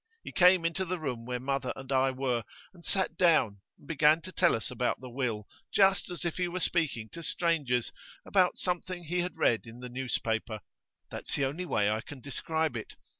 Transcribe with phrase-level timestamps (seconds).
[0.23, 4.19] He came into the room where mother and I were, and sat down, and began
[4.23, 7.91] to tell us about the will just as if he were speaking to strangers
[8.25, 10.61] about something he had read in the newspaper
[11.11, 12.95] that's the only way I can describe it.